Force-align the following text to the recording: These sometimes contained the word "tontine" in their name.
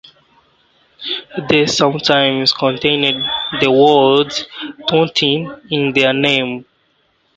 These 1.47 1.77
sometimes 1.77 2.53
contained 2.53 3.23
the 3.59 3.69
word 3.71 4.31
"tontine" 4.87 5.61
in 5.69 5.93
their 5.93 6.11
name. 6.11 6.65